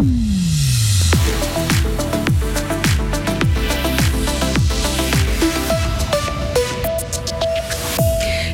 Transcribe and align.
Mm. 0.00 0.37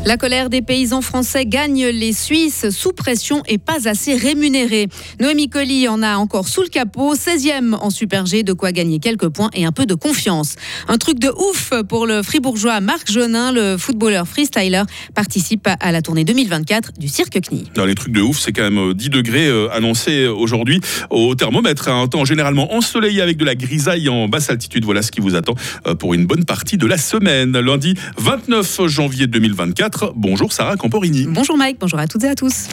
La 0.07 0.19
colère 0.19 0.51
des 0.51 0.61
paysans 0.61 1.01
français 1.01 1.47
gagne 1.47 1.87
les 1.87 2.13
Suisses 2.13 2.69
sous 2.69 2.93
pression 2.93 3.43
et 3.49 3.57
pas 3.57 3.89
assez 3.89 4.15
rémunérés. 4.15 4.89
Noémie 5.19 5.49
Colli 5.49 5.89
en 5.89 6.03
a 6.03 6.17
encore 6.17 6.47
sous 6.47 6.61
le 6.61 6.69
capot, 6.69 7.15
16e 7.15 7.73
en 7.73 7.89
Super 7.89 8.27
G, 8.27 8.43
de 8.43 8.53
quoi 8.53 8.73
gagner 8.73 8.99
quelques 8.99 9.31
points 9.31 9.49
et 9.55 9.65
un 9.65 9.73
peu 9.73 9.87
de 9.87 9.95
confiance. 9.95 10.57
Un 10.89 10.99
truc 10.99 11.19
de 11.19 11.31
ouf 11.31 11.73
pour 11.89 12.07
le 12.07 12.23
fribourgeois 12.23 12.81
Marc 12.81 13.11
Jonin, 13.11 13.51
le 13.51 13.79
footballeur 13.79 14.29
freestyler, 14.29 14.83
participe 15.15 15.67
à 15.81 15.91
la 15.91 16.03
tournée 16.03 16.25
2024 16.25 16.93
du 16.99 17.09
Cirque 17.09 17.41
CNI. 17.41 17.71
Les 17.87 17.95
trucs 17.95 18.13
de 18.13 18.21
ouf, 18.21 18.39
c'est 18.39 18.53
quand 18.53 18.71
même 18.71 18.93
10 18.93 19.07
euh, 19.07 19.09
degrés 19.09 19.49
euh, 19.49 19.71
annoncés 19.73 20.27
aujourd'hui 20.27 20.83
au 21.09 21.35
thermomètre. 21.35 21.89
Un 21.89 22.09
temps 22.09 22.27
généralement 22.27 22.75
ensoleillé 22.75 23.23
avec 23.23 23.39
de 23.39 23.45
la 23.47 23.55
grisaille 23.55 24.11
en 24.11 24.29
basse 24.29 24.51
altitude. 24.51 24.85
Voilà 24.85 25.01
ce 25.01 25.11
qui 25.11 25.23
vous 25.23 25.35
attend 25.35 25.55
euh, 25.87 25.95
pour 25.95 26.13
une 26.13 26.27
bonne 26.27 26.45
partie 26.45 26.77
de 26.77 26.87
la 26.87 26.99
semaine. 26.99 27.59
Lundi 27.59 27.95
29 28.19 28.87
janvier 28.87 29.27
2024. 29.29 29.94
Bonjour 30.15 30.53
Sarah 30.53 30.77
Camporini. 30.77 31.27
Bonjour 31.29 31.57
Mike, 31.57 31.79
bonjour 31.81 31.99
à 31.99 32.07
toutes 32.07 32.25
et 32.25 32.29
à 32.29 32.35
tous. 32.35 32.69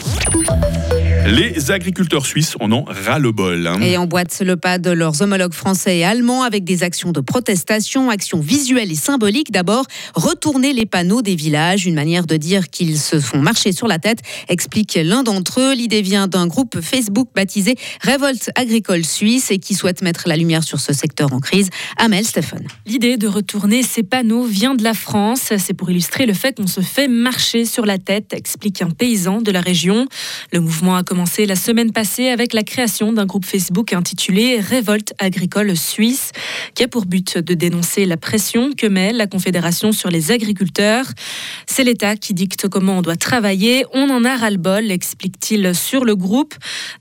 Les 1.24 1.70
agriculteurs 1.70 2.26
suisses 2.26 2.56
en 2.58 2.72
ont 2.72 2.84
ras-le-bol. 2.84 3.68
Hein. 3.68 3.80
Et 3.80 3.96
emboîtent 3.96 4.42
le 4.44 4.56
pas 4.56 4.78
de 4.78 4.90
leurs 4.90 5.22
homologues 5.22 5.54
français 5.54 5.98
et 5.98 6.04
allemands 6.04 6.42
avec 6.42 6.64
des 6.64 6.82
actions 6.82 7.12
de 7.12 7.20
protestation, 7.20 8.10
actions 8.10 8.40
visuelles 8.40 8.90
et 8.90 8.96
symboliques. 8.96 9.52
D'abord, 9.52 9.86
retourner 10.16 10.72
les 10.72 10.84
panneaux 10.84 11.22
des 11.22 11.36
villages, 11.36 11.86
une 11.86 11.94
manière 11.94 12.26
de 12.26 12.36
dire 12.36 12.68
qu'ils 12.70 12.98
se 12.98 13.20
font 13.20 13.40
marcher 13.40 13.70
sur 13.70 13.86
la 13.86 14.00
tête, 14.00 14.18
explique 14.48 14.98
l'un 15.00 15.22
d'entre 15.22 15.60
eux. 15.60 15.74
L'idée 15.74 16.02
vient 16.02 16.26
d'un 16.26 16.48
groupe 16.48 16.80
Facebook 16.80 17.28
baptisé 17.36 17.76
Révolte 18.00 18.50
agricole 18.56 19.04
suisse 19.04 19.52
et 19.52 19.58
qui 19.58 19.74
souhaite 19.74 20.02
mettre 20.02 20.24
la 20.26 20.36
lumière 20.36 20.64
sur 20.64 20.80
ce 20.80 20.92
secteur 20.92 21.32
en 21.32 21.38
crise. 21.38 21.70
Amel 21.98 22.24
Stéphane. 22.24 22.66
L'idée 22.84 23.16
de 23.16 23.28
retourner 23.28 23.84
ces 23.84 24.02
panneaux 24.02 24.44
vient 24.44 24.74
de 24.74 24.82
la 24.82 24.94
France. 24.94 25.52
C'est 25.56 25.74
pour 25.74 25.88
illustrer 25.88 26.26
le 26.26 26.34
fait 26.34 26.56
qu'on 26.56 26.66
se 26.66 26.80
fait 26.80 27.06
marcher 27.06 27.64
sur 27.64 27.86
la 27.86 27.98
tête, 27.98 28.32
explique 28.32 28.82
un 28.82 28.90
paysan 28.90 29.40
de 29.40 29.52
la 29.52 29.60
région. 29.60 30.08
Le 30.52 30.58
mouvement 30.58 30.96
a 30.96 31.04
commencé 31.12 31.44
la 31.44 31.56
semaine 31.56 31.92
passée 31.92 32.28
avec 32.28 32.54
la 32.54 32.62
création 32.62 33.12
d'un 33.12 33.26
groupe 33.26 33.44
Facebook 33.44 33.92
intitulé 33.92 34.58
Révolte 34.60 35.12
agricole 35.18 35.76
suisse, 35.76 36.32
qui 36.74 36.84
a 36.84 36.88
pour 36.88 37.04
but 37.04 37.36
de 37.36 37.52
dénoncer 37.52 38.06
la 38.06 38.16
pression 38.16 38.72
que 38.72 38.86
met 38.86 39.12
la 39.12 39.26
Confédération 39.26 39.92
sur 39.92 40.08
les 40.08 40.30
agriculteurs. 40.30 41.04
C'est 41.66 41.84
l'État 41.84 42.16
qui 42.16 42.32
dicte 42.32 42.66
comment 42.66 42.96
on 42.96 43.02
doit 43.02 43.16
travailler. 43.16 43.84
On 43.92 44.08
en 44.08 44.24
a 44.24 44.36
ras-le-bol, 44.36 44.90
explique-t-il 44.90 45.74
sur 45.74 46.06
le 46.06 46.16
groupe. 46.16 46.54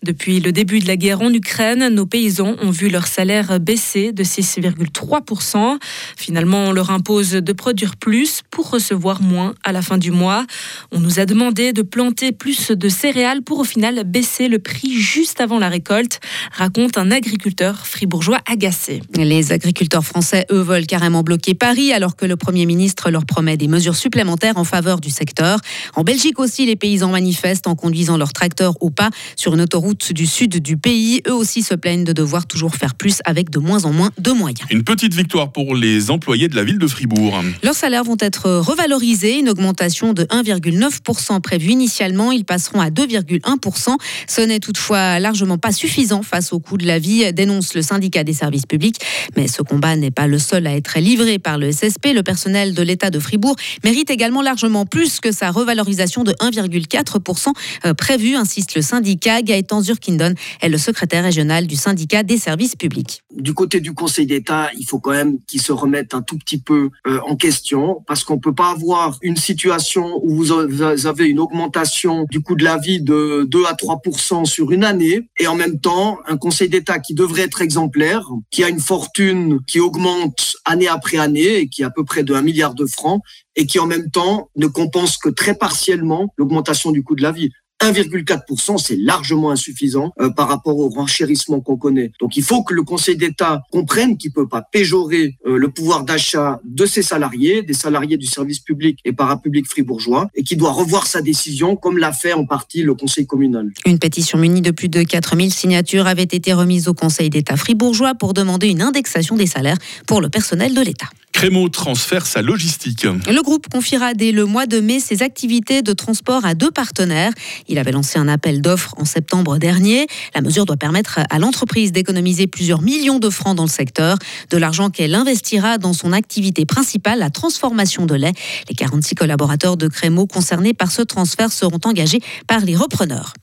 Depuis 0.04 0.42
le 0.42 0.52
début 0.52 0.80
de 0.80 0.88
la 0.88 0.98
guerre 0.98 1.22
en 1.22 1.34
Ukraine, 1.34 1.88
nos 1.88 2.06
paysans 2.06 2.58
ont 2.62 2.70
vu 2.70 2.90
leur 2.90 3.08
salaire 3.08 3.62
baisser 3.62 4.12
de 4.12 4.26
6,3%. 4.26 5.78
Finalement, 6.18 6.66
on 6.66 6.72
leur 6.74 6.90
impose 6.90 7.32
de 7.32 7.54
produire 7.54 7.96
plus 7.96 8.42
pour 8.52 8.72
recevoir 8.72 9.22
moins 9.22 9.54
à 9.64 9.72
la 9.72 9.82
fin 9.82 9.98
du 9.98 10.12
mois. 10.12 10.46
On 10.92 11.00
nous 11.00 11.22
a 11.22 11.26
demandé 11.26 11.72
de 11.72 11.82
planter 11.82 12.34
plus 12.34 12.72
de 12.72 12.90
céréales 12.90 13.42
pour 13.42 13.60
au 13.60 13.64
final 13.64 14.01
baisser 14.04 14.48
le 14.48 14.60
prix 14.60 14.94
juste 14.94 15.42
avant 15.42 15.60
la 15.60 15.70
récolte, 15.70 16.20
raconte 16.52 16.98
un 16.98 17.12
agriculteur 17.12 17.86
fribourgeois 17.86 18.40
agacé. 18.50 19.02
Les 19.16 19.52
agriculteurs 19.52 20.06
français, 20.06 20.46
eux, 20.52 20.62
veulent 20.62 20.88
carrément 20.88 21.24
bloquer 21.24 21.54
Paris 21.54 21.94
alors 21.94 22.16
que 22.16 22.26
le 22.26 22.36
Premier 22.36 22.66
ministre 22.66 23.10
leur 23.10 23.26
promet 23.26 23.58
des 23.58 23.68
mesures 23.68 23.96
supplémentaires 23.96 24.58
en 24.58 24.64
faveur 24.64 25.00
du 25.00 25.10
secteur. 25.10 25.60
En 25.96 26.04
Belgique 26.04 26.40
aussi, 26.40 26.66
les 26.66 26.76
paysans 26.76 27.12
manifestent 27.12 27.68
en 27.68 27.76
conduisant 27.76 28.18
leurs 28.18 28.34
tracteurs 28.34 28.82
au 28.82 28.90
pas 28.90 29.10
sur 29.36 29.54
une 29.54 29.62
autoroute 29.62 30.14
du 30.14 30.26
sud 30.26 30.60
du 30.62 30.78
pays. 30.78 31.22
Eux 31.28 31.34
aussi 31.34 31.64
se 31.64 31.74
plaignent 31.74 32.04
de 32.04 32.14
devoir 32.14 32.46
toujours 32.46 32.76
faire 32.76 32.96
plus 32.96 33.20
avec 33.26 33.50
de 33.50 33.60
moins 33.60 33.86
en 33.86 33.92
moins 33.92 34.12
de 34.18 34.32
moyens. 34.32 34.68
Une 34.70 34.84
petite 34.84 35.14
victoire 35.14 35.52
pour 35.52 35.76
les 35.76 36.12
employés 36.12 36.48
de 36.48 36.56
la 36.56 36.64
ville 36.64 36.80
de 36.80 36.88
Fribourg. 36.88 37.42
Leurs 37.64 37.76
salaires 37.76 38.04
vont 38.04 38.18
être 38.20 38.50
revalorisés, 38.50 39.40
une 39.40 39.50
augmentation 39.50 40.14
de 40.14 40.24
1,9% 40.26 41.42
prévue 41.42 41.72
initialement. 41.72 42.32
Ils 42.32 42.46
passeront 42.46 42.82
à 42.82 42.90
2,1%. 42.90 43.91
Ce 44.28 44.42
n'est 44.42 44.60
toutefois 44.60 45.20
largement 45.20 45.58
pas 45.58 45.72
suffisant 45.72 46.24
face 46.24 46.54
au 46.54 46.60
coût 46.60 46.78
de 46.78 46.86
la 46.86 47.00
vie, 47.00 47.32
dénonce 47.34 47.74
le 47.74 47.82
syndicat 47.82 48.24
des 48.24 48.34
services 48.34 48.66
publics. 48.66 48.98
Mais 49.36 49.48
ce 49.48 49.62
combat 49.62 49.96
n'est 49.96 50.12
pas 50.12 50.28
le 50.28 50.40
seul 50.40 50.68
à 50.68 50.76
être 50.76 51.00
livré 51.00 51.40
par 51.40 51.58
le 51.58 51.72
SSP. 51.72 52.08
Le 52.14 52.24
personnel 52.24 52.74
de 52.74 52.82
l'État 52.82 53.10
de 53.10 53.20
Fribourg 53.20 53.56
mérite 53.84 54.10
également 54.10 54.42
largement 54.42 54.86
plus 54.86 55.20
que 55.20 55.32
sa 55.32 55.52
revalorisation 55.52 56.24
de 56.24 56.34
1,4% 56.34 57.54
euh, 57.86 57.94
prévue, 57.94 58.36
insiste 58.36 58.76
le 58.76 58.82
syndicat. 58.82 59.42
Gaëtan 59.42 59.82
Zurkindon 59.82 60.34
est 60.62 60.70
le 60.70 60.78
secrétaire 60.78 61.24
régional 61.24 61.68
du 61.68 61.76
syndicat 61.76 62.24
des 62.24 62.38
services 62.38 62.76
publics. 62.76 63.22
Du 63.36 63.54
côté 63.54 63.80
du 63.80 63.94
Conseil 63.94 64.26
d'État, 64.26 64.70
il 64.78 64.86
faut 64.86 65.00
quand 65.00 65.12
même 65.12 65.38
qu'il 65.48 65.62
se 65.62 65.72
remette 65.72 66.14
un 66.14 66.22
tout 66.22 66.38
petit 66.38 66.60
peu 66.60 66.90
euh, 67.08 67.20
en 67.28 67.36
question 67.36 68.04
parce 68.08 68.24
qu'on 68.24 68.36
ne 68.36 68.40
peut 68.40 68.54
pas 68.54 68.72
avoir 68.72 69.18
une 69.22 69.38
situation 69.38 70.20
où 70.24 70.36
vous 70.36 71.06
avez 71.06 71.26
une 71.28 71.40
augmentation 71.40 72.26
du 72.30 72.42
coût 72.42 72.56
de 72.56 72.64
la 72.64 72.78
vie 72.78 73.02
de 73.02 73.48
2 73.50 73.66
à 73.66 73.74
3 73.82 74.46
sur 74.46 74.72
une 74.72 74.84
année 74.84 75.28
et 75.40 75.48
en 75.48 75.56
même 75.56 75.80
temps 75.80 76.20
un 76.28 76.38
Conseil 76.38 76.70
d'État 76.70 77.00
qui 77.00 77.16
devrait 77.16 77.42
être 77.42 77.62
exemplaire, 77.62 78.30
qui 78.52 78.64
a 78.64 78.70
une 78.70 78.80
fortune 78.80 79.60
qui 79.66 79.80
augmente 79.80 80.56
année 80.66 80.88
après 80.88 81.18
année 81.18 81.58
et 81.58 81.68
qui 81.68 81.82
est 81.82 81.86
à 81.86 81.90
peu 81.90 82.06
près 82.06 82.24
de 82.24 82.34
1 82.34 82.44
milliard 82.44 82.76
de 82.76 82.86
francs 82.86 83.22
et 83.56 83.66
qui 83.66 83.80
en 83.80 83.88
même 83.88 84.12
temps 84.12 84.50
ne 84.56 84.68
compense 84.68 85.18
que 85.18 85.30
très 85.30 85.56
partiellement 85.56 86.32
l'augmentation 86.38 86.92
du 86.92 87.04
coût 87.04 87.16
de 87.16 87.24
la 87.24 87.32
vie. 87.32 87.50
1,4%, 87.82 88.78
c'est 88.78 88.96
largement 88.96 89.52
insuffisant 89.52 90.12
euh, 90.20 90.30
par 90.30 90.48
rapport 90.48 90.78
au 90.78 90.90
renchérissement 90.90 91.62
qu'on 91.62 91.78
connaît. 91.78 92.12
Donc 92.20 92.38
il 92.38 92.44
faut 92.44 92.64
que 92.64 92.74
le 92.74 92.84
Conseil 92.84 93.18
d'État 93.18 93.64
comprenne 93.72 94.18
qu'il 94.18 94.32
peut 94.32 94.48
pas 94.48 94.62
péjorer 94.62 95.38
euh, 95.46 95.58
le 95.58 95.70
pouvoir 95.70 96.04
d'achat 96.04 96.60
de 96.64 96.86
ses 96.86 97.02
salariés, 97.02 97.64
des 97.64 97.74
salariés 97.74 98.18
du 98.18 98.28
service 98.28 98.60
public 98.60 99.00
et 99.06 99.14
parapublic 99.14 99.68
fribourgeois, 99.68 100.30
et 100.36 100.44
qu'il 100.44 100.58
doit 100.58 100.72
revoir 100.72 101.08
sa 101.08 101.22
décision 101.22 101.76
comme 101.76 101.98
l'a 101.98 102.14
fait 102.14 102.34
en 102.34 102.46
partie 102.46 102.84
le 102.84 102.94
Conseil 102.94 103.26
communal. 103.26 103.72
Une 103.86 104.00
pétition 104.00 104.38
munie 104.38 104.62
de 104.62 104.72
plus 104.72 104.90
de 104.90 105.04
4000 105.04 105.52
signatures 105.52 106.08
avait 106.08 106.24
été 106.24 106.54
remise 106.54 106.88
au 106.88 106.94
Conseil 106.94 107.30
d'État 107.30 107.58
fribourgeois 107.58 108.16
pour 108.16 108.34
demander 108.34 108.68
une 108.68 108.82
indexation 108.82 109.36
des 109.36 109.48
salaires 109.48 109.78
pour 110.08 110.22
le 110.22 110.30
personnel 110.30 110.74
de 110.74 110.82
l'État. 110.82 111.08
Crémo 111.42 111.70
transfère 111.70 112.28
sa 112.28 112.44
logistique. 112.44 113.04
Le 113.04 113.42
groupe 113.42 113.68
confiera 113.68 114.14
dès 114.14 114.32
le 114.32 114.46
mois 114.46 114.68
de 114.68 114.80
mai 114.80 115.00
ses 115.00 115.24
activités 115.24 115.82
de 115.82 115.92
transport 115.92 116.46
à 116.46 116.54
deux 116.54 116.70
partenaires. 116.70 117.32
Il 117.68 117.80
avait 117.80 117.92
lancé 117.92 118.20
un 118.20 118.28
appel 118.28 118.62
d'offres 118.62 118.94
en 118.98 119.06
septembre 119.06 119.58
dernier. 119.58 120.06
La 120.36 120.42
mesure 120.42 120.68
doit 120.68 120.78
permettre 120.78 121.20
à 121.32 121.40
l'entreprise 121.40 121.92
d'économiser 121.92 122.46
plusieurs 122.46 122.84
millions 122.84 123.18
de 123.18 123.32
francs 123.32 123.58
dans 123.58 123.64
le 123.64 123.70
secteur, 123.70 124.20
de 124.52 124.58
l'argent 124.58 124.92
qu'elle 124.92 125.16
investira 125.16 125.80
dans 125.80 125.94
son 125.94 126.14
activité 126.14 126.68
principale, 126.68 127.18
la 127.18 127.32
transformation 127.32 128.06
de 128.06 128.14
lait. 128.14 128.34
Les 128.70 128.76
46 128.76 129.16
collaborateurs 129.16 129.78
de 129.78 129.88
Crémo 129.88 130.28
concernés 130.28 130.76
par 130.76 130.92
ce 130.92 131.02
transfert 131.02 131.52
seront 131.52 131.80
engagés 131.86 132.20
par 132.46 132.60
les 132.60 132.76
repreneurs. 132.76 133.34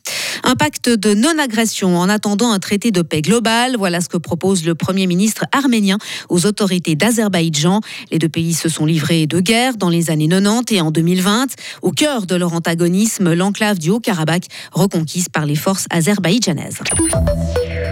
Un 0.45 0.55
pacte 0.55 0.89
de 0.89 1.15
non-agression 1.15 1.99
en 1.99 2.09
attendant 2.09 2.53
un 2.53 2.59
traité 2.59 2.91
de 2.91 3.03
paix 3.03 3.23
global, 3.23 3.75
voilà 3.77 4.01
ce 4.01 4.09
que 4.09 4.17
propose 4.17 4.65
le 4.65 4.75
Premier 4.75 5.07
ministre 5.07 5.45
arménien 5.53 5.99
aux 6.29 6.47
autorités 6.47 6.95
d'Azerbaïdjan. 6.95 7.81
Les 8.11 8.19
deux 8.19 8.29
pays 8.29 8.55
se 8.55 8.69
sont 8.69 8.87
livrés 8.87 9.27
de 9.27 9.41
guerre 9.41 9.77
dans 9.77 9.89
les 9.89 10.11
années 10.11 10.29
90 10.29 10.75
et 10.75 10.81
en 10.81 10.91
2020. 10.91 11.47
Au 11.83 11.93
cœur 11.93 12.27
de 12.27 12.35
leur 12.35 12.53
antagonisme, 12.53 13.33
l'enclave 13.33 13.79
du 13.79 13.91
Haut-Karabakh 13.91 14.47
reconquise 14.73 15.29
par 15.29 15.47
les 15.47 15.57
forces 15.57 15.87
azerbaïdjanaises. 15.91 16.79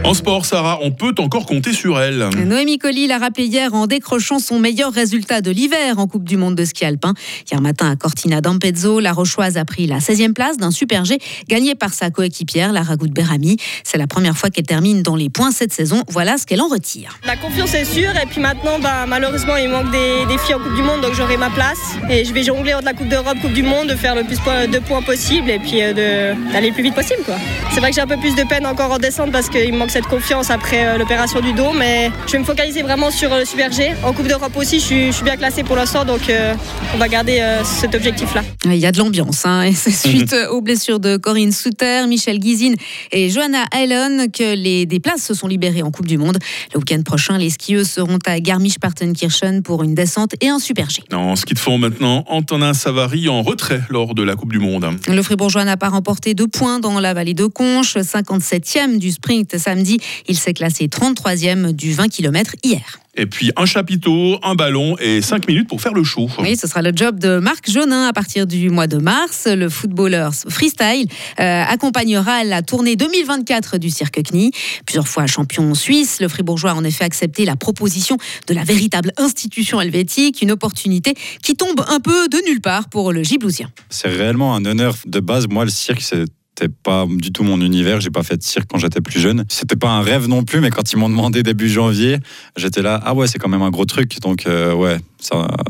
En 0.06 0.14
sport, 0.14 0.46
Sarah, 0.46 0.78
on 0.82 0.92
peut 0.92 1.16
encore 1.18 1.46
compter 1.46 1.72
sur 1.72 2.00
elle. 2.00 2.28
Noémie 2.44 2.78
Colli 2.78 3.08
l'a 3.08 3.18
rappelé 3.18 3.48
hier 3.48 3.74
en 3.74 3.88
décrochant 3.88 4.38
son 4.38 4.60
meilleur 4.60 4.92
résultat 4.92 5.40
de 5.40 5.50
l'hiver 5.50 5.98
en 5.98 6.06
Coupe 6.06 6.22
du 6.22 6.36
Monde 6.36 6.54
de 6.54 6.64
ski 6.64 6.84
alpin. 6.84 7.12
Hier 7.50 7.60
matin 7.60 7.90
à 7.90 7.96
Cortina 7.96 8.40
d'Ampezzo, 8.40 9.00
la 9.00 9.12
Rochoise 9.12 9.56
a 9.56 9.64
pris 9.64 9.88
la 9.88 9.98
16e 9.98 10.32
place 10.32 10.58
d'un 10.58 10.70
Super 10.70 11.04
G 11.04 11.18
gagné 11.48 11.74
par 11.74 11.92
sa 11.92 12.10
coéquipière, 12.10 12.72
la 12.72 12.84
Ragout 12.84 13.08
Berami. 13.08 13.56
C'est 13.82 13.98
la 13.98 14.06
première 14.06 14.36
fois 14.36 14.48
qu'elle 14.48 14.64
termine 14.64 15.02
dans 15.02 15.16
les 15.16 15.28
points 15.28 15.50
cette 15.50 15.72
saison. 15.72 16.04
Voilà 16.08 16.38
ce 16.38 16.46
qu'elle 16.46 16.60
en 16.60 16.68
retire. 16.68 17.18
La 17.24 17.36
confiance 17.36 17.74
est 17.74 17.84
sûre 17.84 18.12
et 18.16 18.26
puis 18.26 18.40
maintenant, 18.40 18.78
bah, 18.78 19.06
malheureusement, 19.08 19.56
il 19.56 19.68
manque 19.68 19.90
des, 19.90 20.38
filles 20.38 20.54
en 20.54 20.60
Coupe 20.60 20.76
du 20.76 20.82
Monde, 20.82 21.00
donc 21.00 21.14
j'aurai 21.14 21.36
ma 21.36 21.50
place. 21.50 21.96
Et 22.08 22.24
je 22.24 22.32
vais 22.32 22.44
jongler 22.44 22.74
entre 22.74 22.84
la 22.84 22.94
Coupe 22.94 23.08
d'Europe, 23.08 23.38
Coupe 23.42 23.54
du 23.54 23.64
Monde, 23.64 23.88
de 23.88 23.96
faire 23.96 24.14
le 24.14 24.22
plus 24.22 24.36
de 24.36 24.78
points 24.78 25.02
possible 25.02 25.50
et 25.50 25.58
puis 25.58 25.82
euh, 25.82 26.32
d'aller 26.52 26.68
le 26.68 26.74
plus 26.74 26.84
vite 26.84 26.94
possible. 26.94 27.24
C'est 27.72 27.80
vrai 27.80 27.90
que 27.90 27.96
j'ai 27.96 28.02
un 28.02 28.06
peu 28.06 28.18
plus 28.18 28.36
de 28.36 28.44
peine 28.48 28.66
encore 28.66 28.92
en 28.92 28.98
descente 28.98 29.32
parce 29.32 29.48
qu'il 29.48 29.72
me 29.72 29.78
manque 29.78 29.95
cette 29.96 30.08
confiance 30.08 30.50
après 30.50 30.86
euh, 30.86 30.98
l'opération 30.98 31.40
du 31.40 31.54
dos, 31.54 31.72
mais 31.72 32.10
je 32.26 32.32
vais 32.32 32.40
me 32.40 32.44
focaliser 32.44 32.82
vraiment 32.82 33.10
sur 33.10 33.34
le 33.34 33.46
Super 33.46 33.72
G. 33.72 33.94
En 34.04 34.12
Coupe 34.12 34.28
d'Europe 34.28 34.54
aussi, 34.54 34.78
je 34.78 35.10
suis, 35.10 35.24
bien 35.24 35.38
classé 35.38 35.62
pour 35.62 35.74
l'instant, 35.74 36.04
donc 36.04 36.28
euh, 36.28 36.52
on 36.94 36.98
va 36.98 37.08
garder 37.08 37.38
euh, 37.40 37.64
cet 37.64 37.94
objectif-là. 37.94 38.42
Il 38.66 38.76
y 38.76 38.84
a 38.84 38.92
de 38.92 38.98
l'ambiance, 38.98 39.46
hein, 39.46 39.62
et 39.62 39.72
c'est 39.72 39.90
suite 39.90 40.36
aux 40.50 40.60
blessures 40.60 41.00
de 41.00 41.16
Corinne 41.16 41.50
Souter, 41.50 42.04
Michel 42.08 42.40
Guizine 42.40 42.74
et 43.10 43.30
Johanna 43.30 43.64
Allen 43.70 44.30
que 44.30 44.54
les, 44.54 44.84
des 44.84 45.00
places 45.00 45.22
se 45.22 45.32
sont 45.32 45.48
libérées 45.48 45.82
en 45.82 45.90
Coupe 45.90 46.08
du 46.08 46.18
Monde. 46.18 46.36
Le 46.74 46.78
week-end 46.80 47.00
prochain, 47.02 47.38
les 47.38 47.48
skieuses 47.48 47.88
seront 47.88 48.18
à 48.26 48.38
Garmisch-Partenkirchen 48.38 49.62
pour 49.62 49.82
une 49.82 49.94
descente 49.94 50.34
et 50.42 50.48
un 50.50 50.58
Super 50.58 50.90
G. 50.90 51.04
En 51.14 51.36
ski 51.36 51.54
de 51.54 51.58
fond 51.58 51.78
maintenant, 51.78 52.22
Antonin 52.28 52.74
Savary 52.74 53.30
en 53.30 53.40
retrait 53.40 53.80
lors 53.88 54.14
de 54.14 54.22
la 54.22 54.34
Coupe 54.34 54.52
du 54.52 54.58
Monde. 54.58 54.90
Le 55.08 55.22
Fribourgeois 55.22 55.64
n'a 55.64 55.78
pas 55.78 55.88
remporté 55.88 56.34
de 56.34 56.44
points 56.44 56.80
dans 56.80 57.00
la 57.00 57.14
vallée 57.14 57.32
de 57.32 57.46
Conches, 57.46 57.96
57e 57.96 58.98
du 58.98 59.10
sprint 59.10 59.56
samedi 59.56 59.75
samedi. 59.76 59.98
Il 60.28 60.38
s'est 60.38 60.54
classé 60.54 60.86
33e 60.86 61.72
du 61.72 61.92
20 61.92 62.08
km 62.08 62.54
hier. 62.64 62.98
Et 63.18 63.26
puis 63.26 63.50
un 63.56 63.64
chapiteau, 63.64 64.38
un 64.42 64.54
ballon 64.54 64.96
et 64.98 65.22
5 65.22 65.48
minutes 65.48 65.68
pour 65.68 65.80
faire 65.80 65.94
le 65.94 66.04
show. 66.04 66.28
Oui, 66.38 66.54
ce 66.56 66.66
sera 66.66 66.82
le 66.82 66.92
job 66.94 67.18
de 67.18 67.38
Marc 67.38 67.70
Jonin 67.70 68.06
à 68.06 68.12
partir 68.12 68.46
du 68.46 68.68
mois 68.68 68.86
de 68.86 68.98
mars. 68.98 69.46
Le 69.46 69.70
footballeur 69.70 70.34
freestyle 70.34 71.08
euh, 71.40 71.62
accompagnera 71.66 72.44
la 72.44 72.60
tournée 72.60 72.94
2024 72.94 73.78
du 73.78 73.88
Cirque 73.88 74.22
CNI. 74.22 74.50
Plusieurs 74.84 75.08
fois 75.08 75.26
champion 75.26 75.72
suisse, 75.74 76.20
le 76.20 76.28
Fribourgeois 76.28 76.72
a 76.72 76.74
en 76.74 76.84
effet 76.84 77.04
accepté 77.04 77.46
la 77.46 77.56
proposition 77.56 78.18
de 78.48 78.54
la 78.54 78.64
véritable 78.64 79.12
institution 79.16 79.80
helvétique, 79.80 80.42
une 80.42 80.52
opportunité 80.52 81.14
qui 81.42 81.56
tombe 81.56 81.82
un 81.88 82.00
peu 82.00 82.28
de 82.28 82.38
nulle 82.46 82.60
part 82.60 82.90
pour 82.90 83.12
le 83.12 83.22
Giblousien. 83.22 83.70
C'est 83.88 84.08
réellement 84.08 84.54
un 84.54 84.64
honneur 84.66 84.94
de 85.06 85.20
base. 85.20 85.48
Moi, 85.48 85.64
le 85.64 85.70
cirque, 85.70 86.02
c'est 86.02 86.24
c'était 86.58 86.72
pas 86.82 87.06
du 87.08 87.32
tout 87.32 87.42
mon 87.42 87.60
univers. 87.60 88.00
J'ai 88.00 88.10
pas 88.10 88.22
fait 88.22 88.36
de 88.36 88.42
cirque 88.42 88.68
quand 88.70 88.78
j'étais 88.78 89.00
plus 89.00 89.20
jeune. 89.20 89.44
C'était 89.48 89.76
pas 89.76 89.90
un 89.90 90.00
rêve 90.00 90.26
non 90.26 90.42
plus, 90.42 90.60
mais 90.60 90.70
quand 90.70 90.90
ils 90.90 90.96
m'ont 90.96 91.10
demandé 91.10 91.42
début 91.42 91.68
janvier, 91.68 92.18
j'étais 92.56 92.82
là. 92.82 93.00
Ah 93.04 93.14
ouais, 93.14 93.26
c'est 93.26 93.38
quand 93.38 93.48
même 93.48 93.62
un 93.62 93.70
gros 93.70 93.84
truc. 93.84 94.20
Donc 94.20 94.46
euh, 94.46 94.72
ouais, 94.72 94.96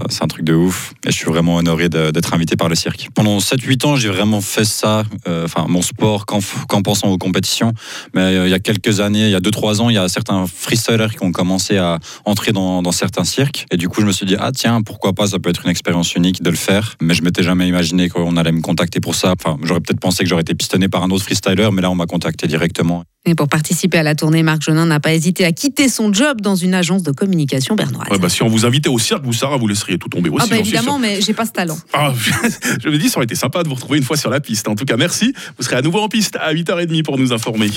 c'est 0.08 0.23
un 0.23 0.26
truc 0.26 0.44
de 0.44 0.55
ouf. 0.55 0.94
Et 1.06 1.11
je 1.11 1.17
suis 1.17 1.26
vraiment 1.26 1.56
honoré 1.56 1.88
d'être 1.88 2.35
invité 2.35 2.56
par 2.56 2.69
le 2.69 2.75
cirque. 2.75 3.08
Pendant 3.14 3.38
7-8 3.38 3.87
ans, 3.87 3.97
j'ai 3.97 4.08
vraiment 4.08 4.41
fait 4.41 4.64
ça, 4.64 5.05
euh, 5.29 5.44
enfin 5.44 5.67
mon 5.69 5.82
sport, 5.82 6.26
qu'en 6.26 6.82
pensant 6.82 7.08
aux 7.08 7.19
compétitions. 7.19 7.73
Mais 8.14 8.23
euh, 8.23 8.47
il 8.47 8.50
y 8.50 8.55
a 8.55 8.58
quelques 8.58 9.00
années, 9.00 9.26
il 9.26 9.31
y 9.31 9.35
a 9.35 9.41
2-3 9.41 9.81
ans, 9.81 9.91
il 9.91 9.94
y 9.94 9.99
a 9.99 10.08
certains 10.08 10.47
freestylers 10.47 11.14
qui 11.17 11.25
ont 11.25 11.32
commencé 11.32 11.76
à 11.79 11.99
entrer 12.25 12.53
dans, 12.53 12.82
dans, 12.82 12.93
certains 12.93 13.25
cirques. 13.25 13.67
Et 13.70 13.76
du 13.76 13.88
coup, 13.88 14.00
je 14.00 14.06
me 14.06 14.12
suis 14.12 14.26
dit, 14.26 14.37
ah 14.38 14.50
tiens, 14.53 14.82
pourquoi 14.82 15.12
pas, 15.12 15.29
ça 15.29 15.38
peut 15.38 15.50
être 15.50 15.64
une 15.64 15.70
expérience 15.70 16.14
unique 16.14 16.43
de 16.43 16.50
le 16.50 16.56
faire. 16.56 16.97
Mais 17.00 17.14
je 17.14 17.23
m'étais 17.23 17.43
jamais 17.43 17.69
imaginé 17.69 18.08
qu'on 18.08 18.37
allait 18.37 18.53
me 18.53 18.61
contacter 18.61 19.00
pour 19.00 19.14
ça. 19.14 19.35
Enfin, 19.38 19.58
j'aurais 19.62 19.81
peut-être 19.81 20.00
pensé 20.00 20.25
que 20.25 20.29
j'aurais 20.29 20.43
été 20.43 20.55
pistonné 20.55 20.88
par 20.88 21.03
un 21.03 21.11
autre 21.11 21.25
freestyler, 21.25 21.69
mais 21.73 21.82
là, 21.82 21.91
on 21.91 21.94
m'a 21.94 22.06
contacté 22.06 22.47
directement. 22.47 23.05
Et 23.29 23.35
pour 23.35 23.49
participer 23.49 23.99
à 23.99 24.05
la 24.05 24.14
tournée, 24.14 24.44
Marc 24.44 24.62
Jonin 24.62 24.87
n'a 24.87 25.00
pas 25.00 25.12
hésité 25.12 25.44
à 25.44 25.50
quitter 25.50 25.88
son 25.88 26.12
job 26.12 26.41
dans 26.41 26.55
une 26.55 26.75
agence 26.75 27.03
de 27.03 27.11
communication 27.11 27.75
bernoise. 27.75 28.08
Ouais, 28.08 28.19
bah, 28.19 28.29
si 28.29 28.44
on 28.44 28.49
vous 28.49 28.64
invitait 28.64 28.88
au 28.88 29.00
cirque, 29.00 29.25
vous, 29.25 29.32
Sarah, 29.46 29.58
vous 29.58 29.69
laisseriez 29.69 29.96
tout 29.96 30.08
tomber 30.08 30.28
aussi. 30.28 30.44
Ah 30.44 30.50
bah 30.50 30.58
évidemment, 30.58 30.98
mais 30.98 31.20
j'ai 31.20 31.32
pas 31.32 31.46
ce 31.46 31.52
talent. 31.52 31.78
Ah, 31.93 32.12
je 32.82 32.88
me 32.88 32.98
dis, 32.98 33.08
ça 33.08 33.19
aurait 33.19 33.26
été 33.26 33.37
sympa 33.37 33.62
de 33.62 33.69
vous 33.69 33.76
retrouver 33.76 33.98
une 33.98 34.04
fois 34.04 34.16
sur 34.16 34.28
la 34.28 34.40
piste. 34.40 34.66
En 34.66 34.75
tout 34.75 34.84
cas, 34.84 34.96
merci. 34.96 35.32
Vous 35.56 35.62
serez 35.62 35.76
à 35.76 35.82
nouveau 35.82 36.00
en 36.00 36.08
piste 36.08 36.37
à 36.40 36.52
8h30 36.52 37.04
pour 37.04 37.16
nous 37.16 37.32
informer. 37.32 37.70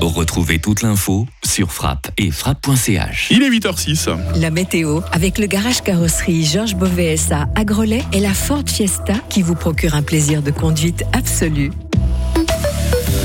Retrouvez 0.00 0.58
toute 0.58 0.82
l'info 0.82 1.28
sur 1.46 1.70
frappe 1.70 2.10
et 2.18 2.32
frappe.ch. 2.32 3.28
Il 3.30 3.44
est 3.44 3.50
8h06. 3.50 4.08
La 4.40 4.50
météo 4.50 5.00
avec 5.12 5.38
le 5.38 5.46
garage 5.46 5.80
carrosserie 5.82 6.44
Georges 6.44 6.74
Beauvais 6.74 7.14
à 7.30 7.64
Grelais 7.64 8.02
et 8.12 8.18
la 8.18 8.34
Ford 8.34 8.64
Fiesta 8.66 9.14
qui 9.28 9.42
vous 9.42 9.54
procure 9.54 9.94
un 9.94 10.02
plaisir 10.02 10.42
de 10.42 10.50
conduite 10.50 11.04
absolu. 11.12 11.70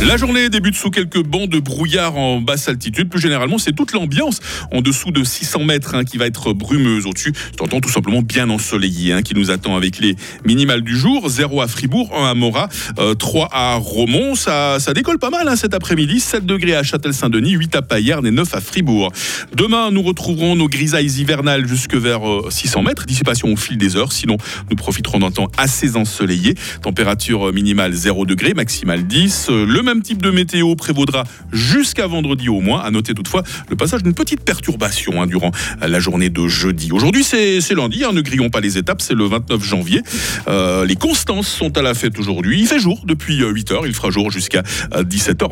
La 0.02 0.18
journée 0.18 0.50
débute 0.50 0.76
sous 0.76 0.90
quelques 0.90 1.24
bancs 1.24 1.50
de 1.50 1.60
brouillard 1.60 2.18
en 2.18 2.42
basse 2.42 2.68
altitude. 2.68 3.10
Plus 3.10 3.22
généralement, 3.22 3.58
c'est 3.58 3.72
toute 3.72 3.94
l'ambiance 3.94 4.42
en 4.74 4.82
dessous 4.82 5.12
de 5.12 5.24
600 5.24 5.64
mètres 5.64 5.96
hein, 5.96 6.04
qui 6.04 6.18
va 6.18 6.26
être 6.26 6.52
brumeuse. 6.52 7.06
Au-dessus, 7.06 7.32
c'est 7.58 7.82
tout 7.82 7.90
simplement 7.90 8.22
bien 8.22 8.50
ensoleillé 8.50 9.14
hein, 9.14 9.22
qui 9.22 9.34
nous 9.36 9.52
attend 9.52 9.76
avec 9.78 10.00
les 10.00 10.18
minimales 10.46 10.82
du 10.82 10.98
jour. 10.98 11.30
0 11.30 11.62
à 11.62 11.68
Fribourg, 11.68 12.12
1 12.14 12.30
à 12.30 12.34
Morat, 12.34 12.68
3 13.18 13.44
euh, 13.46 13.48
à 13.52 13.76
Romont. 13.76 14.36
Ça, 14.36 14.78
décolle 14.94 15.18
pas 15.18 15.30
mal 15.30 15.48
hein, 15.48 15.56
cet 15.56 15.74
après-midi. 15.74 16.20
7 16.20 16.46
degrés 16.46 16.76
à 16.76 16.84
Châtel-Saint-Denis, 16.84 17.52
8 17.52 17.76
à 17.78 17.82
Payerne 17.82 18.28
et 18.28 18.32
9 18.32 18.54
à 18.54 18.60
Fribourg. 18.60 19.14
Demain, 19.56 19.92
nous 19.92 20.02
retrouverons 20.02 20.58
nos 20.58 20.68
grisailles 20.68 21.22
hivernales 21.22 21.68
jusque 21.68 21.96
vers 21.96 22.22
600 22.50 22.82
euh, 22.82 22.84
mètres. 22.84 23.06
Dissipation 23.06 23.52
au 23.52 23.56
fil 23.56 23.78
des 23.78 23.96
heures. 23.96 24.12
Sinon, 24.12 24.36
nous 24.70 24.76
profiterons 24.76 25.20
d'un 25.20 25.32
temps 25.32 25.50
assez 25.58 25.96
ensoleillé. 25.96 26.56
Température 26.82 27.54
minimale 27.54 27.94
0 27.94 28.26
degrés, 28.26 28.54
maximale 28.54 29.08
10. 29.08 29.48
Le 29.50 29.85
même 29.86 30.02
type 30.02 30.22
de 30.22 30.32
météo 30.32 30.76
prévaudra 30.76 31.24
jusqu'à 31.54 32.08
vendredi 32.08 32.50
au 32.50 32.60
moins. 32.60 32.82
À 32.82 32.92
noter 32.92 33.14
toutefois 33.14 33.44
le 33.70 33.76
passage 33.76 34.04
d'une 34.04 34.14
petite 34.14 34.42
perturbation 34.42 35.22
hein, 35.22 35.28
durant 35.28 35.52
la 35.82 36.00
journée 36.00 36.30
de 36.30 36.48
jeudi. 36.48 36.92
Aujourd'hui, 36.92 37.24
c'est 37.24 37.62
lundi, 37.74 38.04
hein, 38.04 38.12
ne 38.12 38.22
grillons 38.22 38.50
pas 38.50 38.60
les 38.60 38.78
étapes, 38.78 39.02
c'est 39.02 39.14
le 39.14 39.26
29 39.26 39.64
janvier. 39.64 40.02
Euh, 40.48 40.86
les 40.86 40.96
constances 40.96 41.48
sont 41.48 41.78
à 41.78 41.82
la 41.82 41.94
fête 41.94 42.20
aujourd'hui. 42.20 42.60
Il 42.60 42.68
fait 42.68 42.80
jour 42.80 43.02
depuis 43.06 43.42
8h, 43.42 43.84
il 43.86 43.94
fera 43.94 44.10
jour 44.10 44.32
jusqu'à 44.32 44.64
17h. 44.92 45.48